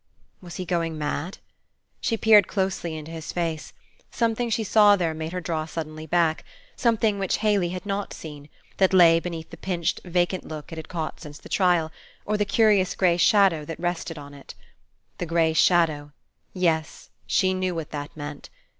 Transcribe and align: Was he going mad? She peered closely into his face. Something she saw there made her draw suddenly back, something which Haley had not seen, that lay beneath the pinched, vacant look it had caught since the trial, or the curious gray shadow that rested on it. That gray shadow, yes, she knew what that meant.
Was 0.41 0.55
he 0.55 0.65
going 0.65 0.97
mad? 0.97 1.37
She 1.99 2.17
peered 2.17 2.47
closely 2.47 2.97
into 2.97 3.11
his 3.11 3.31
face. 3.31 3.71
Something 4.09 4.49
she 4.49 4.63
saw 4.63 4.95
there 4.95 5.13
made 5.13 5.31
her 5.31 5.39
draw 5.41 5.67
suddenly 5.67 6.07
back, 6.07 6.43
something 6.75 7.19
which 7.19 7.37
Haley 7.37 7.69
had 7.69 7.85
not 7.85 8.11
seen, 8.11 8.49
that 8.77 8.95
lay 8.95 9.19
beneath 9.19 9.51
the 9.51 9.57
pinched, 9.57 10.01
vacant 10.03 10.43
look 10.43 10.71
it 10.71 10.79
had 10.79 10.89
caught 10.89 11.19
since 11.21 11.37
the 11.37 11.49
trial, 11.49 11.91
or 12.25 12.35
the 12.35 12.45
curious 12.45 12.95
gray 12.95 13.17
shadow 13.17 13.63
that 13.65 13.79
rested 13.79 14.17
on 14.17 14.33
it. 14.33 14.55
That 15.19 15.27
gray 15.27 15.53
shadow, 15.53 16.13
yes, 16.51 17.11
she 17.27 17.53
knew 17.53 17.75
what 17.75 17.91
that 17.91 18.17
meant. 18.17 18.49